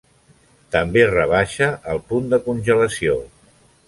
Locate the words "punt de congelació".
2.13-3.19